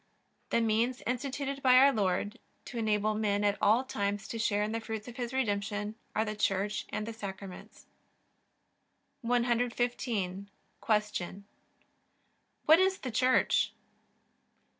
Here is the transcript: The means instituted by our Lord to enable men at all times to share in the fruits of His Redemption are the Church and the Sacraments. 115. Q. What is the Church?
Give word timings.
The 0.49 0.61
means 0.61 1.03
instituted 1.05 1.61
by 1.61 1.75
our 1.75 1.93
Lord 1.93 2.39
to 2.65 2.79
enable 2.79 3.13
men 3.13 3.43
at 3.43 3.55
all 3.61 3.83
times 3.83 4.27
to 4.29 4.39
share 4.39 4.63
in 4.63 4.71
the 4.71 4.79
fruits 4.79 5.07
of 5.07 5.17
His 5.17 5.31
Redemption 5.31 5.93
are 6.15 6.25
the 6.25 6.35
Church 6.35 6.87
and 6.89 7.05
the 7.05 7.13
Sacraments. 7.13 7.85
115. 9.21 10.49
Q. 10.83 11.43
What 12.65 12.79
is 12.79 12.97
the 12.97 13.11
Church? 13.11 13.73